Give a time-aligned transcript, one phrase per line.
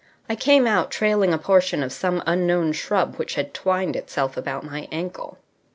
[0.27, 4.63] I came out, trailing a portion of some unknown shrub which had twined itself about
[4.63, 5.37] my ankle.